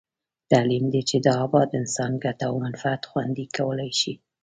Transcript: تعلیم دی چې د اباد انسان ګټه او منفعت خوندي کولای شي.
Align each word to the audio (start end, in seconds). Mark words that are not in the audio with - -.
تعلیم 0.51 0.85
دی 0.93 1.01
چې 1.09 1.17
د 1.25 1.27
اباد 1.43 1.69
انسان 1.81 2.11
ګټه 2.23 2.43
او 2.49 2.55
منفعت 2.65 3.01
خوندي 3.09 3.45
کولای 3.57 3.91
شي. 3.99 4.13